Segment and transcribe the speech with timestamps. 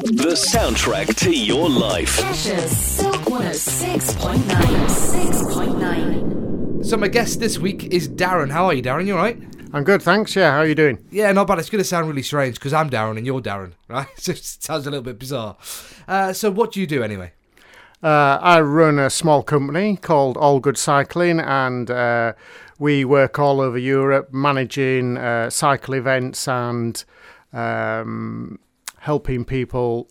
[0.00, 2.18] The soundtrack to your life.
[2.18, 4.38] Cheshire's Silk 106.9.
[4.48, 6.86] 6.9.
[6.86, 8.50] So my guest this week is Darren.
[8.50, 9.06] How are you, Darren?
[9.06, 9.36] You all right?
[9.74, 10.34] I'm good, thanks.
[10.34, 10.96] Yeah, how are you doing?
[11.10, 11.58] Yeah, not bad.
[11.58, 14.08] It's going to sound really strange because I'm Darren and you're Darren, right?
[14.16, 15.58] So it sounds a little bit bizarre.
[16.08, 17.32] Uh, so what do you do anyway?
[18.02, 22.32] Uh, I run a small company called All Good Cycling, and uh,
[22.78, 27.04] we work all over Europe managing uh, cycle events and
[27.52, 28.58] um,
[29.02, 30.08] helping people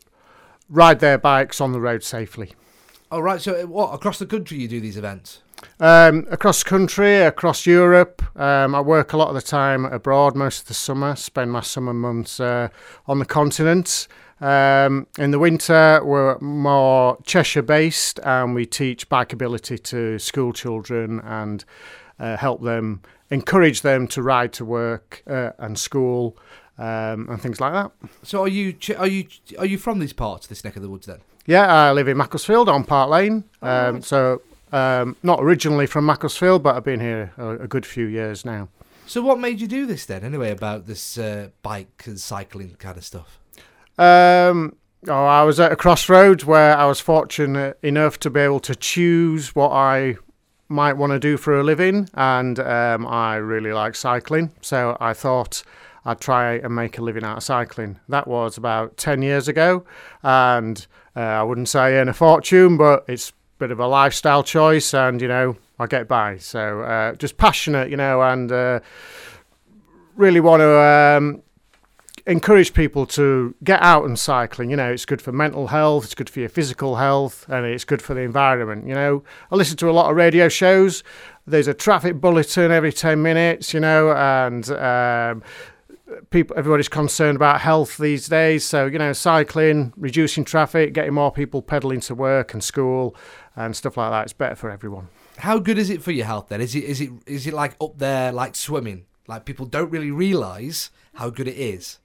[0.70, 2.52] ride their bikes on the road safely.
[3.10, 3.42] Oh, right.
[3.42, 5.42] So uh, what, across the country you do these events?
[5.80, 8.22] Um, across the country, across Europe.
[8.38, 11.16] Um, I work a lot of the time abroad, most of the summer.
[11.16, 12.68] Spend my summer months uh,
[13.08, 14.08] on the continent.
[14.42, 21.22] Um, in the winter, we're more Cheshire based and we teach bikeability to school children
[21.22, 21.64] and
[22.20, 26.38] uh, help them, encourage them to ride to work uh, and school
[26.78, 27.92] um, and things like that.
[28.24, 29.28] So are you are you
[29.60, 31.20] are you from these parts, this neck of the woods then?
[31.46, 33.44] Yeah, I live in Macclesfield on Park Lane.
[33.62, 38.06] Um, So, um, not originally from Macclesfield, but I've been here a, a good few
[38.06, 38.70] years now.
[39.08, 42.96] So what made you do this then, anyway, about this uh, bike and cycling kind
[42.98, 43.40] of stuff?
[43.98, 44.76] Um,
[45.08, 48.76] oh, I was at a crossroads where I was fortunate enough to be able to
[48.76, 50.18] choose what I
[50.70, 54.52] might want to do for a living, and um, I really like cycling.
[54.62, 55.64] So I thought
[56.06, 58.00] I'd try and make a living out of cycling.
[58.10, 59.86] That was about 10 years ago,
[60.24, 60.86] and
[61.16, 64.94] uh, I wouldn't say earn a fortune, but it's a bit of a lifestyle choice,
[64.94, 66.38] and you know, I get by.
[66.38, 68.80] So uh, just passionate, you know, and uh,
[70.16, 71.44] really want to um,
[72.26, 74.70] encourage people to get out and cycling.
[74.70, 77.84] You know, it's good for mental health, it's good for your physical health, and it's
[77.84, 78.88] good for the environment.
[78.88, 81.04] You know, I listen to a lot of radio shows.
[81.48, 85.44] There's a traffic bulletin every 10 minutes, you know, and um,
[86.30, 88.66] people, everybody's concerned about health these days.
[88.66, 93.16] So, you know, cycling, reducing traffic, getting more people pedaling to work and school
[93.56, 94.24] and stuff like that.
[94.24, 95.10] It's better for everyone.
[95.38, 96.62] How good is it for your health then?
[96.62, 99.06] Is it is it is it like up there like swimming?
[99.28, 102.00] Like people don't really realise how good it is.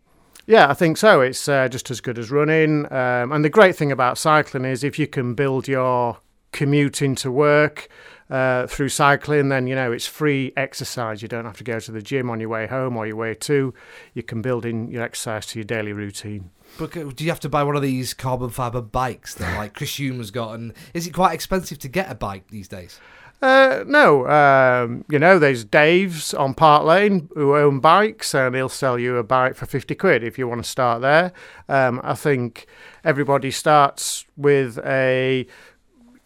[0.46, 1.20] Yeah, I think so.
[1.22, 2.86] It's uh, just as good as running.
[2.92, 6.18] Um, and the great thing about cycling is if you can build your
[6.52, 7.88] commute into work
[8.30, 11.22] uh, through cycling, then you know it's free exercise.
[11.22, 13.34] You don't have to go to the gym on your way home or your way
[13.34, 13.72] to.
[14.14, 16.50] You can build in your exercise to your daily routine.
[16.78, 19.92] But do you have to buy one of these carbon fibre bikes that like Chris
[19.92, 20.54] Froome's got?
[20.54, 23.00] And is it quite expensive to get a bike these days?
[23.42, 28.68] Uh, no, um, you know, there's Dave's on Park Lane who own bikes, and he'll
[28.70, 31.32] sell you a bike for 50 quid if you want to start there.
[31.68, 32.66] Um, I think
[33.04, 35.46] everybody starts with a,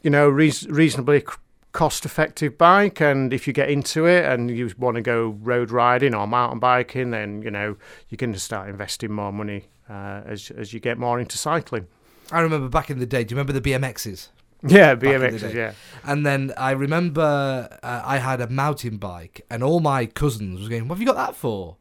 [0.03, 1.25] you know, reas reasonably
[1.72, 5.70] cost effective bike, and if you get into it and you want to go road
[5.70, 7.76] riding or mountain biking, then, you know,
[8.08, 11.86] you can just start investing more money uh, as, as you get more into cycling.
[12.32, 13.25] I remember back in the day.
[13.25, 14.28] Do you remember the BMXs?
[14.69, 15.72] Yeah, BMXs, yeah.
[16.04, 20.69] And then I remember uh, I had a mountain bike, and all my cousins was
[20.69, 21.78] going, "What have you got that for?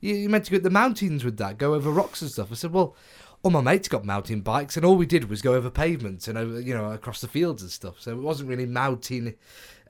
[0.00, 2.50] You, you meant to go to the mountains with that, go over rocks and stuff."
[2.50, 2.96] I said, "Well,
[3.42, 6.38] all my mates got mountain bikes, and all we did was go over pavements and
[6.38, 8.00] over, you know, across the fields and stuff.
[8.00, 9.34] So it wasn't really mountain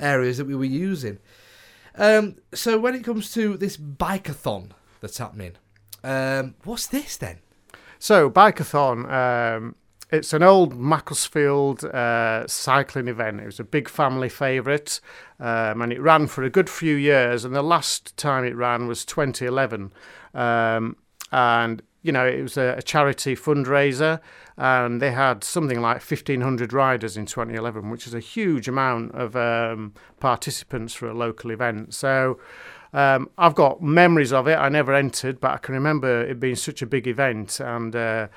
[0.01, 1.19] areas that we were using."
[1.95, 4.71] Um, so when it comes to this bikeathon
[5.01, 5.53] that's happening,
[6.03, 7.39] um, what's this then?
[7.99, 9.77] So, Bikeathon, um,
[10.11, 13.41] it's an old Macclesfield uh, cycling event.
[13.41, 15.01] It was a big family favourite
[15.39, 17.45] um, and it ran for a good few years.
[17.45, 19.93] And the last time it ran was 2011.
[20.35, 20.97] Um,
[21.31, 24.21] and, you know, it was a, a charity fundraiser
[24.57, 29.37] and they had something like 1,500 riders in 2011, which is a huge amount of
[29.37, 31.95] um, participants for a local event.
[31.95, 32.39] So,
[32.93, 34.57] um, I've got memories of it.
[34.57, 37.59] I never entered, but I can remember it being such a big event.
[37.61, 38.29] And uh,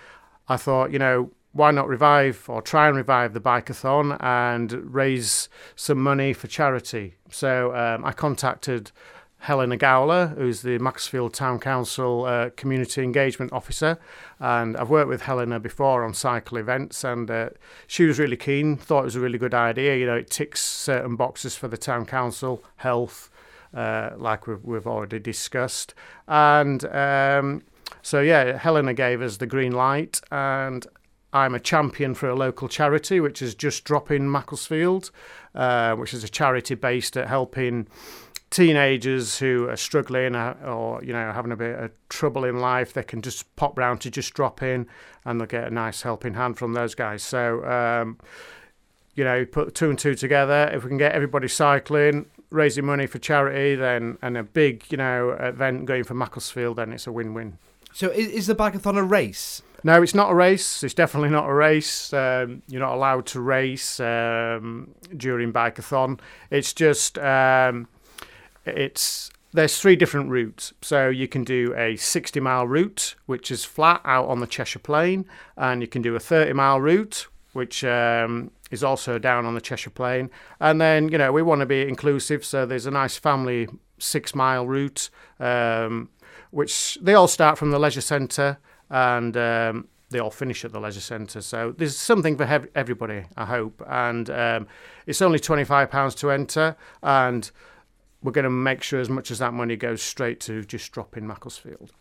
[0.48, 5.50] I thought, you know, why not revive or try and revive the bikeathon and raise
[5.76, 7.16] some money for charity?
[7.30, 8.92] So um, I contacted
[9.46, 14.00] Helena Gowler, who's the Macclesfield Town Council uh, Community Engagement Officer.
[14.40, 17.50] And I've worked with Helena before on cycle events, and uh,
[17.86, 19.98] she was really keen, thought it was a really good idea.
[19.98, 23.30] You know, it ticks certain boxes for the Town Council, health,
[23.72, 25.94] uh, like we've, we've already discussed.
[26.28, 27.62] And um,
[28.02, 30.88] so, yeah, Helena gave us the green light, and
[31.34, 35.12] I'm a champion for a local charity, which is Just Drop in Macclesfield,
[35.54, 37.88] uh, which is a charity based at helping
[38.56, 42.94] teenagers who are struggling uh, or you know having a bit of trouble in life
[42.94, 44.88] they can just pop round to just drop in
[45.26, 48.18] and they'll get a nice helping hand from those guys so um,
[49.14, 53.06] you know put two and two together if we can get everybody cycling raising money
[53.06, 57.12] for charity then and a big you know event going for macclesfield then it's a
[57.12, 57.58] win-win
[57.92, 59.62] So is, is the bikeathon a race?
[59.84, 60.82] No, it's not a race.
[60.82, 62.12] It's definitely not a race.
[62.12, 66.20] Um, you're not allowed to race um, during bikeathon.
[66.50, 67.88] It's just um,
[68.66, 70.74] it's there's three different routes.
[70.82, 74.80] So you can do a 60 mile route, which is flat out on the Cheshire
[74.80, 75.26] Plain,
[75.56, 79.62] and you can do a 30 mile route, which um, is also down on the
[79.62, 80.30] Cheshire Plain.
[80.60, 83.68] And then you know we want to be inclusive, so there's a nice family
[83.98, 85.10] six mile route,
[85.40, 86.10] um,
[86.52, 88.58] which they all start from the leisure centre
[88.90, 91.42] and um, they all finish at the leisure centre.
[91.42, 93.82] So there's something for everybody, I hope.
[93.88, 94.68] And um,
[95.08, 97.50] it's only £25 to enter, and
[98.26, 101.16] we're going to make sure as much as that money goes straight to just drop
[101.16, 101.92] in Macclesfield.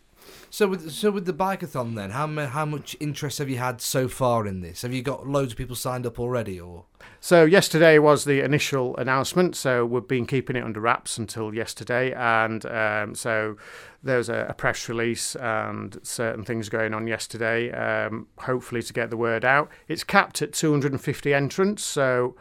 [0.49, 4.07] So with so with the bikeathon then, how how much interest have you had so
[4.07, 4.81] far in this?
[4.81, 6.85] Have you got loads of people signed up already, or
[7.19, 9.55] So yesterday was the initial announcement.
[9.55, 13.57] So we've been keeping it under wraps until yesterday, and um, so
[14.03, 17.71] there was a, a press release and certain things going on yesterday.
[17.71, 19.69] Um, hopefully to get the word out.
[19.87, 21.83] It's capped at 250 entrants.
[21.83, 22.35] So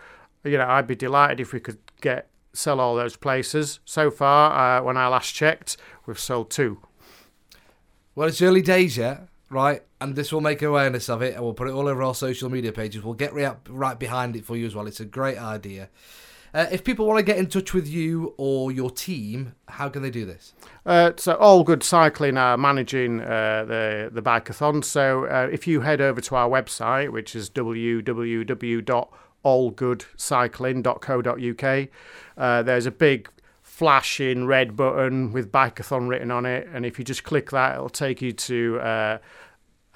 [0.44, 3.80] you know I'd be delighted if we could get sell all those places.
[3.84, 6.78] So far, uh, when I last checked, we've sold two.
[8.14, 9.82] Well, it's early days yet, right?
[10.00, 12.48] And this will make awareness of it, and we'll put it all over our social
[12.48, 13.02] media pages.
[13.02, 14.86] We'll get right, right behind it for you as well.
[14.86, 15.88] It's a great idea.
[16.54, 20.02] Uh, if people want to get in touch with you or your team, how can
[20.02, 20.54] they do this?
[20.86, 24.84] Uh, so all good cycling are managing uh, the the bikeathon.
[24.84, 27.48] So uh, if you head over to our website, which is
[29.44, 31.88] www.allgoodcycling.co.uk,
[32.36, 33.28] uh, there's a big
[33.62, 37.88] flashing red button with bikeathon written on it, and if you just click that, it'll
[37.88, 39.18] take you to uh,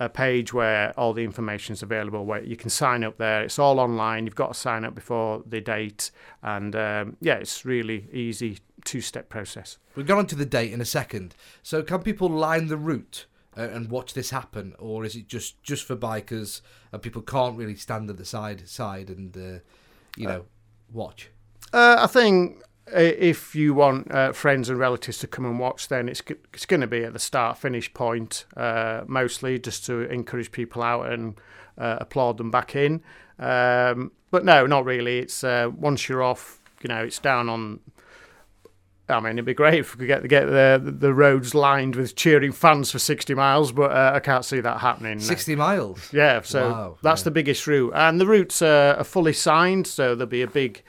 [0.01, 3.43] a page where all the information is available where you can sign up there.
[3.43, 4.27] It's all online.
[4.27, 6.11] You've got to sign up before the date
[6.43, 9.79] and um, yeah it's really easy two-step process.
[9.97, 11.35] We'll go on to the date in a second.
[11.63, 13.27] So, can people line the route
[13.63, 16.61] and watch this happen, or is it just just for bikers
[16.93, 19.59] and people can't really stand at the side side and uh,
[20.17, 20.45] you know
[20.93, 21.31] watch?
[21.73, 22.63] Uh, I think
[22.95, 26.37] uh, if you want uh, friends and relatives to come and watch, then it's g-
[26.55, 30.83] it's going to be at the start finish point uh, mostly, just to encourage people
[30.83, 31.39] out and
[31.77, 33.03] uh, applaud them back in.
[33.39, 35.19] Um, but no, not really.
[35.19, 37.81] It's uh, once you're off, you know, it's down on.
[39.11, 42.15] I mean, it'd be great if we could get get the the roads lined with
[42.17, 45.19] cheering fans for 60 miles, but uh, I can't see that happening.
[45.21, 46.13] Sixty miles.
[46.13, 47.25] Yeah, so Wow, that's yeah.
[47.25, 47.93] the biggest route.
[47.95, 50.83] And the routes are, are fully signed, so there'll be a big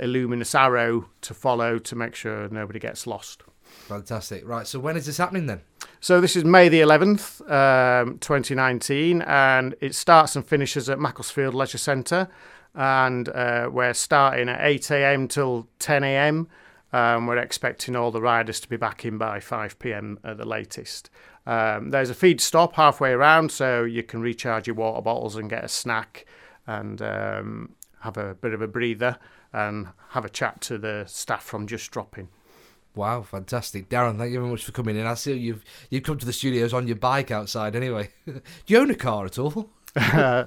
[0.00, 3.42] illuminous arrow to follow to make sure nobody gets lost.
[3.64, 4.46] Fantastic.
[4.46, 4.66] Right.
[4.66, 5.60] So, when is this happening then?
[6.00, 11.54] So this is May the 11th, um, 2019, and it starts and finishes at Macclesfield
[11.54, 12.28] Leisure Centre.
[12.74, 15.28] And uh, we're starting at 8 a.m.
[15.28, 16.48] till 10 a.m.
[16.92, 20.18] Um, we're expecting all the riders to be back in by 5 p.m.
[20.24, 21.10] at the latest.
[21.46, 25.48] Um, there's a feed stop halfway around, so you can recharge your water bottles and
[25.48, 26.26] get a snack
[26.66, 29.18] and um, have a bit of a breather
[29.52, 32.28] and have a chat to the staff from Just Drop In.
[32.94, 34.18] Wow, fantastic, Darren.
[34.18, 35.06] Thank you very much for coming in.
[35.06, 37.74] I see you've you've come to the studios on your bike outside.
[37.74, 39.70] Anyway, do you own a car at all?
[39.96, 40.44] uh,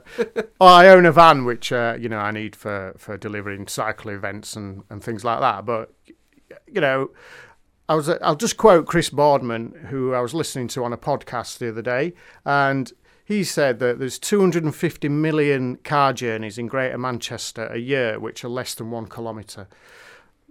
[0.60, 4.10] oh, I own a van, which uh, you know I need for, for delivering cycle
[4.10, 5.66] events and, and things like that.
[5.66, 5.94] But
[6.68, 7.12] you know,
[7.88, 11.58] I was I'll just quote Chris Boardman, who I was listening to on a podcast
[11.58, 12.14] the other day,
[12.46, 12.92] and
[13.24, 18.50] he said that there's 250 million car journeys in Greater Manchester a year, which are
[18.50, 19.68] less than one kilometre.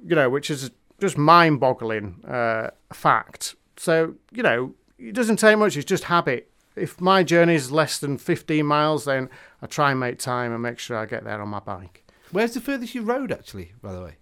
[0.04, 3.54] You know, which is just mind-boggling uh, fact.
[3.76, 7.98] So you know, it doesn't take much; it's just habit if my journey is less
[7.98, 9.30] than 15 miles, then
[9.62, 12.04] I try and make time and make sure I get there on my bike.
[12.30, 13.72] Where's the furthest you rode, actually?
[13.80, 14.16] By the way.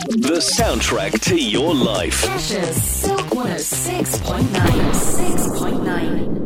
[0.08, 2.22] The soundtrack to your life.
[2.22, 4.42] Cheshire's Silk 106.9.
[4.52, 6.45] 6.9.